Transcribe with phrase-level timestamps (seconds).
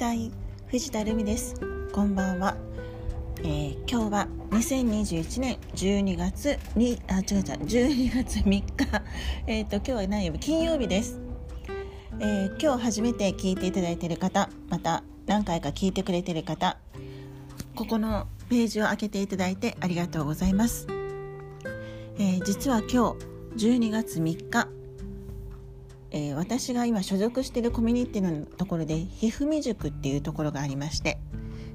[0.00, 0.32] たい
[0.68, 1.54] 藤田留美です。
[1.92, 2.56] こんばんは、
[3.40, 8.64] えー、今日は2021年12月にあ違う違う12月3日。
[9.46, 10.38] えっ、と今日は何曜日？
[10.38, 11.20] 金曜日です、
[12.18, 16.78] えー、今日初めて聞いていただいている方また何回か聞いてくれている方
[17.74, 20.86] ここのページを開けていただいてありがとうございます、
[22.18, 23.16] えー、実は今
[23.58, 24.79] 日12月3日
[26.12, 31.18] えー、私が今所属しているコミュニティのところでひふみ塾っていうところがありまして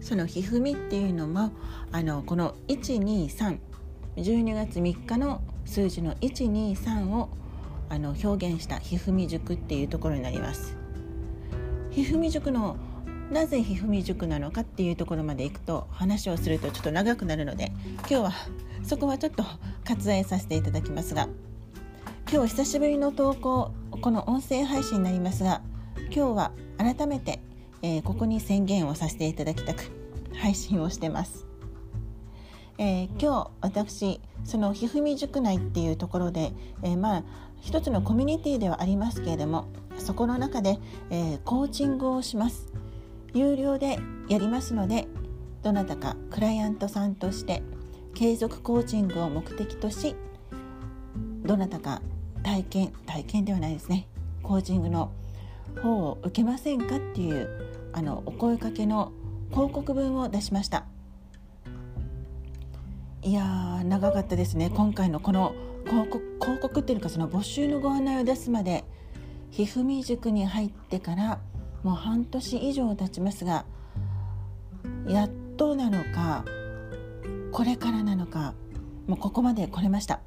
[0.00, 1.52] そのひふみっていうのも
[1.92, 3.58] あのこの12312
[4.54, 7.30] 月3日の数字の123を
[7.88, 10.76] あの表現したひふみ塾っていうところになります。
[11.90, 12.76] ひふみ塾の
[13.30, 18.32] なぜひふみ塾なのかっていうところまでいくと話をするとちょっと長くなるので今日は
[18.82, 19.44] そこはちょっと
[19.84, 21.28] 割愛させていただきますが
[22.34, 25.62] 今日久しぶりの投稿この音声配信になりますが
[26.10, 27.38] 今日は改めて、
[27.80, 29.84] えー、ここに宣言をさせていただきたく
[30.34, 31.46] 配信をしてます、
[32.76, 37.24] えー、今日私そのひふみ塾内っていうところで、えー、まあ
[37.60, 40.80] 一つのコミュニティではありますけれどもそこの中で、
[41.10, 42.72] えコーチングをします。
[43.32, 45.06] 有料でやりますので
[45.62, 47.62] どなたかクライアントさんとして
[48.12, 50.16] 継続コーチングを目的とし
[51.44, 52.02] どなたか
[52.44, 54.06] 体験体験ではないですね。
[54.42, 55.10] コーチングの
[55.82, 57.48] 方を受けませんかっていう
[57.92, 59.12] あのお声かけの
[59.50, 60.84] 広告文を出しました。
[63.22, 64.70] いやー長かったですね。
[64.70, 65.54] 今回のこの
[65.86, 68.84] 広告広告っていうかその募集のご案内を出すまで
[69.50, 71.40] ひふみ塾に入ってから
[71.82, 73.64] もう半年以上経ちますが
[75.06, 76.44] やっとなのか
[77.52, 78.54] これからなのか
[79.06, 80.20] もうここまで来れました。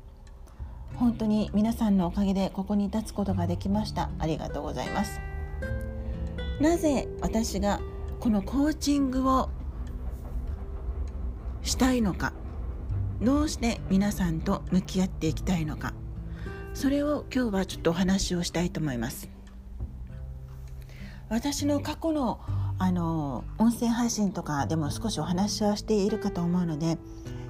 [0.95, 4.09] 本当に皆さんのおかげでここに立つことができました。
[4.19, 5.21] ありがとうございます。
[6.59, 7.79] なぜ私が
[8.19, 9.49] このコーチングを
[11.61, 12.33] したいのか。
[13.21, 15.93] どうして皆さんと向き合っていきたいのか。
[16.73, 19.29] それを今日はちょっとお話をしたいと思います。
[21.29, 22.39] 私の過去の
[22.79, 26.99] あの音声配信とかでも少しお話はしているかと思うので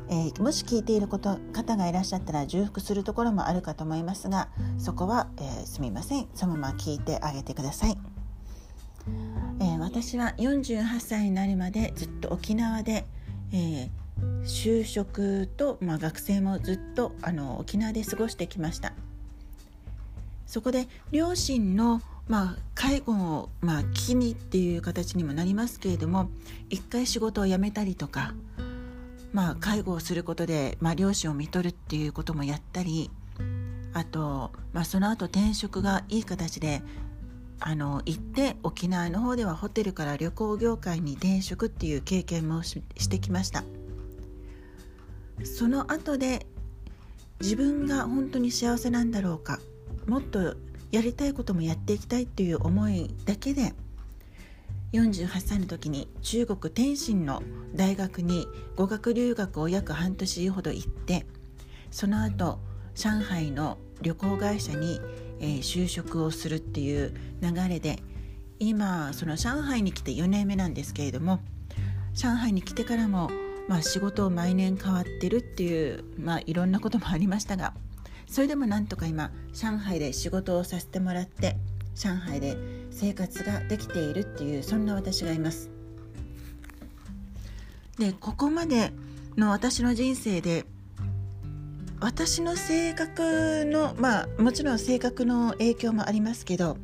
[0.09, 4.47] えー、もし聞いていること方がいらっしゃったら重複するところもあるかと思いますが
[4.78, 6.28] そこは、えー、すみません。
[6.34, 7.97] そのまま聞いてあげてください、
[9.59, 13.06] えー、私は48歳になるまでずっと沖縄で、
[13.53, 13.90] え
[14.44, 18.94] 就職と、まあ、学生もずっとあの沖縄で過ごしてきました。
[20.46, 26.29] そこで両親のまあ、介護を、まあ、危にっていう形にもなりますけれども
[26.69, 28.34] 一回仕事を辞めたりとか
[29.34, 33.12] まあ、介護をすることで、まあ、両親を見とるっていうこともやったり
[33.94, 36.82] あと、まあ、その後転職がいい形で
[37.60, 43.64] あの行って沖縄の方ではホテルから旅行業界に転職っていう経験もしてきました。
[45.44, 46.46] その後で
[47.42, 49.59] 自分が本当に幸せなんだろうか
[50.08, 50.56] もっと
[50.92, 53.74] やりたいこともやっていきたいっていう思いだけで
[54.94, 57.44] 48歳の時に中国天津の
[57.75, 61.25] 大学に語学留学を約半年ほど行って
[61.92, 62.59] その後
[62.96, 65.00] 上海の旅行会社に、
[65.40, 68.00] えー、就職をするっていう流れで
[68.59, 71.40] 今その上海に来て4年目なんですけれども
[72.14, 73.30] 上海に来てからも、
[73.68, 77.74] まあ、仕事を毎年変わってるっていう、まあ、いろんなこともありましたが
[78.26, 81.58] それでもなんとか今上海で仕事をさせてもらって
[81.97, 82.56] 上海で
[82.91, 85.72] 生活ができているっていうそんな私がいます。
[87.97, 88.94] でここまで
[89.35, 90.66] の私の人生で
[92.00, 96.78] 私の性格のまあもちろん性格の影響もありますけど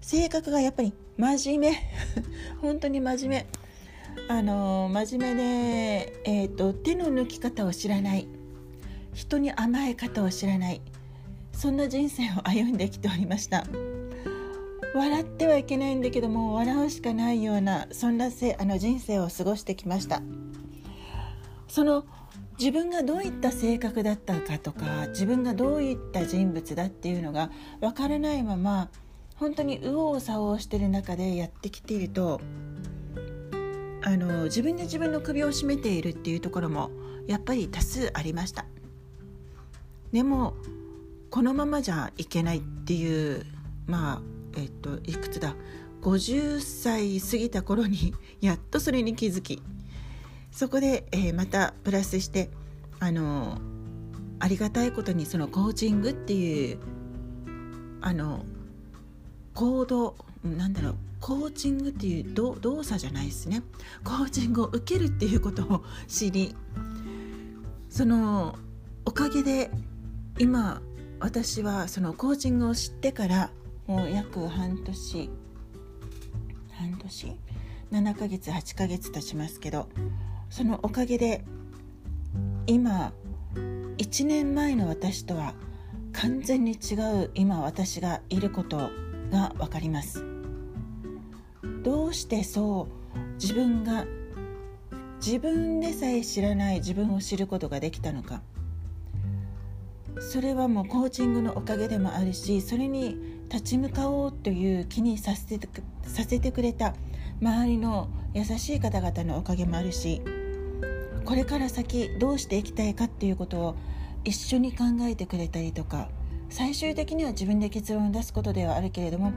[0.00, 1.78] 性格がやっぱり真面目。
[2.62, 3.46] 本当に真面目。
[4.28, 8.28] あの真面目で、えーと手の抜き方を知らない。
[9.12, 10.80] 人に甘え方を知らない。
[11.52, 13.64] そんな人生を歩んできておりました。
[14.94, 20.22] 笑ってはいけないんだけども笑うしかないようなそんなせあの人生を過ごしてきました。
[21.66, 22.04] その
[22.56, 27.50] 自分がどういった性格だったかとか自分がどういった人物だっていうのが
[27.80, 28.90] 分からないまま
[29.34, 32.40] 本当に右往左往してる中でやってきていると
[34.04, 36.90] あの自分で自分の首を絞めているっていうところも
[37.26, 38.66] やっぱり多数ありました。
[40.12, 40.54] でも
[41.30, 43.44] このままじゃいけないっていう
[43.86, 45.54] まあえっといくつだ
[46.02, 49.62] ？50歳過ぎた頃にやっとそれに気づき
[50.50, 52.50] そこで、えー、またプラスして
[53.00, 53.58] あの
[54.38, 56.78] ありがたいことにそのコーチングっていう
[58.00, 58.44] あの
[59.54, 63.62] 行動なんだろうコーチングっていう動作じゃないですね。
[64.04, 66.54] コーチングを受けるっていうことを知り
[67.88, 68.58] その
[69.06, 69.70] おかげで
[70.38, 70.82] 今
[71.20, 73.50] 私はそのコーチングを知ってから
[73.86, 75.30] もう約半年
[76.72, 77.38] 半年
[77.92, 79.88] ？7ヶ月8ヶ月経ちますけど
[80.48, 81.44] そのおかげで
[82.66, 83.12] 今
[83.98, 85.54] 1年前の私とは
[86.12, 86.94] 完全に違
[87.24, 88.90] う今私がいること
[89.30, 90.24] が分かります。
[91.82, 94.06] どうしてそう自分が
[95.16, 98.42] 自分でさえ知らない自分を知ることができたのか。
[100.20, 105.68] それはもうコーチングのおかげでもあるしそれに立ち向かおうという気にさせて
[106.02, 106.92] させてくれた
[107.40, 110.22] 周りの優しい方々のおかげもあるし
[111.24, 113.76] これから先どうしていきたいかっていうことを
[114.24, 116.08] 一緒に考えてくれたりとか
[116.50, 119.32] 最終的には自分で結論を出すことではあるけれども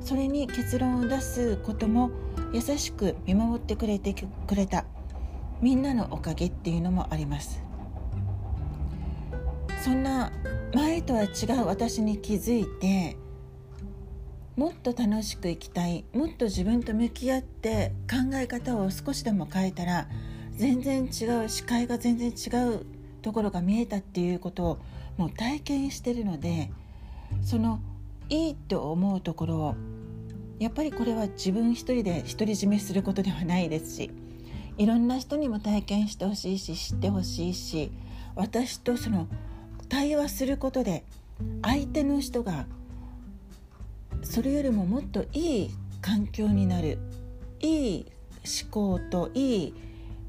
[0.00, 2.10] それに結論を出すことも
[2.52, 4.84] 優しく見守ってくれてくれた
[5.60, 7.62] みんなのおかげっていうのもあります。
[9.84, 10.32] そんな
[10.74, 11.26] 前とは違
[11.62, 13.16] う私に気づいて
[14.60, 16.04] もっと楽しく生きたい。
[16.12, 20.06] もっと自分と向き合って考え方を少しでも変えたら
[20.52, 22.84] 全然違う視界が全然違う
[23.22, 24.78] ところが見えたっていうことを
[25.16, 26.70] もう体験してるので
[27.42, 27.80] その
[28.28, 29.74] いいと思うところを
[30.58, 34.10] やっぱりこれは自分一人で独り占めすることではないですし
[34.76, 37.90] いろんな人にも体験してほしいし知ってほしいし
[38.34, 39.26] 私とその
[39.88, 41.06] 対話することで
[41.62, 42.66] 相手の人が
[44.22, 45.70] それよりももっといい
[46.00, 46.98] 環境になる。
[47.60, 48.06] いい
[48.62, 49.74] 思考といい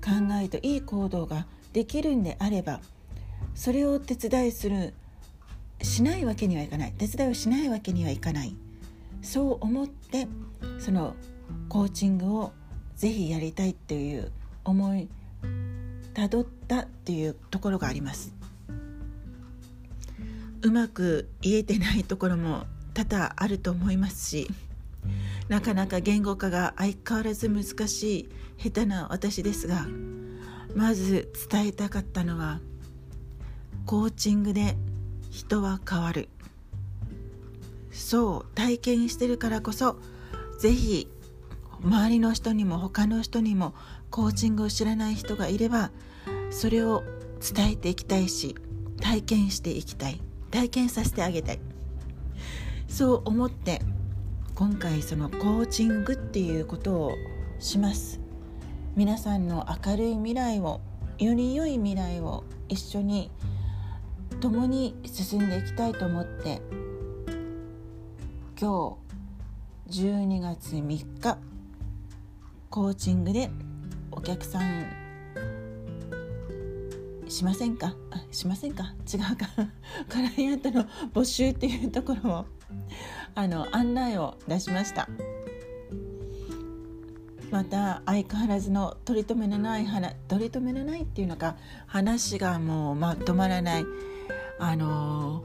[0.03, 0.11] 考
[0.41, 2.81] えといい行動ができるんであれば
[3.55, 4.93] それを手伝いする
[5.81, 6.93] しないわけにはいかない。
[6.97, 8.55] 手伝いをしないわけにはいかない。
[9.21, 10.27] そう思って
[10.79, 11.15] その
[11.69, 12.51] コーチングを
[12.95, 14.31] ぜひやりたいっていう
[14.63, 15.09] 思い
[16.13, 18.35] たどったっていうところがあります。
[20.61, 22.65] うまく言えてないところも
[23.05, 24.47] 多々あると思いますし
[25.47, 29.87] なかなか言語化が相変わらず難しい下手な私ですが
[30.75, 32.59] まず伝えたかったのは
[33.85, 34.77] コーチングで
[35.29, 36.29] 人は変わる。
[37.91, 39.97] そう体験してるからこそ
[40.59, 41.07] 是非
[41.83, 43.73] 周りの人にも他の人にも
[44.09, 45.91] コーチングを知らない人がいれば
[46.51, 47.03] それを
[47.41, 48.55] 伝えていきたいし
[49.01, 50.21] 体験していきたい。
[50.51, 51.59] 体験させてあげたい。
[52.91, 53.81] そう思って
[54.53, 57.13] 今回そのコーチングっていうことを
[57.57, 58.19] します。
[58.97, 60.81] 皆さんの明るい未来を
[61.17, 63.31] より良い未来を一緒に
[64.41, 66.61] 共に進んでいきたいと思って
[68.59, 68.97] 今
[69.87, 71.37] 日12月3日
[72.69, 73.49] コーチングで
[74.11, 75.00] お客さん
[77.31, 77.95] しませんか？
[78.11, 78.93] あしませんか？
[79.11, 79.47] 違うか。
[80.09, 82.45] クライアントの募集っていうところを。
[83.33, 85.07] あの案内を出しました。
[87.49, 93.85] また相変わらずの取り留めのない話取り留めのないっていうのか話がもうまとまらない。
[94.59, 95.43] あの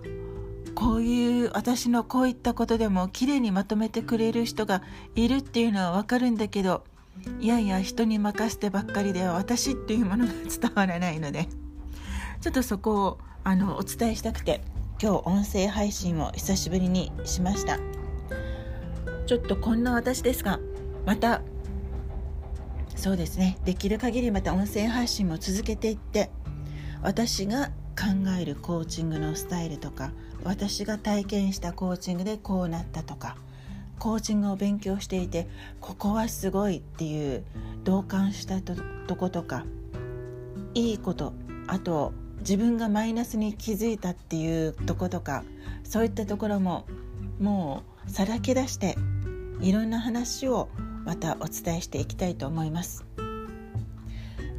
[0.74, 4.82] こういう私のこういったことでも綺麗にまとめてくれる人が
[5.14, 6.84] いるっていうのは分かるんだけど
[7.40, 11.48] いやいや人に任せてばっかりでは私っていうものが伝わらないので。
[12.46, 14.60] ちょっとそこをあのお伝えしたくて
[15.02, 17.80] 今日音声配信を久しぶりにしました。
[19.26, 20.60] ちょっとこんな私ですが
[21.04, 21.42] また
[22.94, 26.30] そうですねできる限りまた音声配信も続けていって
[27.02, 30.12] 私が考えるコーチングのスタイルとか
[30.44, 33.36] 私が体験したコーチングでこうなったとか
[33.98, 35.48] コーチングを勉強していて
[35.80, 37.44] ここはすごいっていう
[37.82, 39.64] 同感したとことか
[40.74, 41.32] いいこと
[41.66, 42.12] あと
[42.48, 45.42] 自分がマイナスに気づいたっていうとことか
[45.82, 46.86] そういったところも
[47.40, 48.94] もうさらけ出して
[49.60, 50.68] いろんな話を
[51.04, 53.04] またお伝えしていきたいと思います。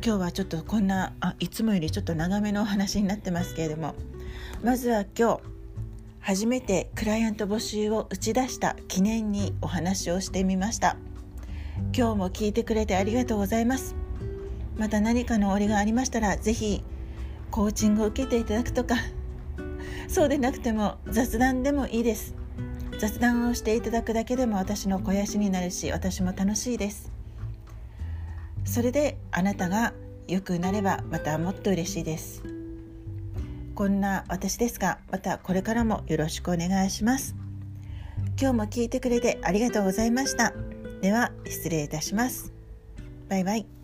[0.05, 3.95] 今日はちょっとこんなあいつもよりちょっと長めのお話になってますけれども
[4.63, 5.41] まずは今日
[6.19, 10.97] 初めてクライアント募集を打ち出した記念にお話をしてみました。
[11.95, 13.95] 今日も聞いてくれてありがとうございます。
[14.75, 16.83] また何かの折がありましたら是非
[17.51, 18.95] コーチングを受けていただくとか
[20.07, 22.35] そうでなくても雑談でもいいです。
[22.99, 27.11] 雑談をしていただくだけでも私の肥やしになるし私も楽しいです。
[28.65, 29.93] それであなたが
[30.27, 32.43] 良くなればまたもっと嬉しいです。
[33.75, 37.35] こんな私ですがまたこれからもよろしくお願いします。
[38.39, 40.53] 今日も聞いてくれてありがとうございました。
[41.01, 42.51] では失礼いたします。
[43.29, 43.76] バイバイ。